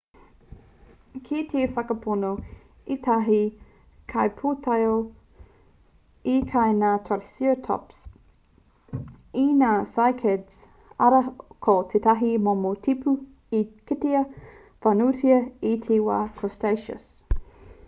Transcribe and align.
kei 1.25 1.41
te 1.49 1.63
whakapono 1.73 2.29
ētahi 2.95 3.41
kaipūtaiao 4.13 4.95
i 6.35 6.37
kai 6.53 6.63
ngā 6.79 6.89
triceratops 7.09 7.99
i 9.41 9.43
ngā 9.59 9.71
cycads 9.97 10.57
arā 11.09 11.19
ko 11.67 11.75
tētahi 11.93 12.31
momo 12.49 12.71
tipu 12.89 13.13
i 13.59 13.59
kitea 13.91 14.23
whānuitia 14.87 15.37
i 15.73 15.75
te 15.87 16.01
wā 16.09 16.19
cretaceous 16.41 17.13